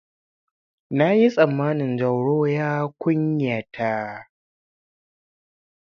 [0.89, 2.69] Na yi tsammanin Jauroa ya
[3.01, 3.93] kunyata.